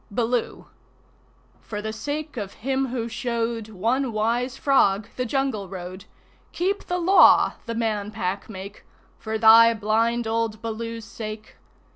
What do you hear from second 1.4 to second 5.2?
For the sake of him who showed One wise Frog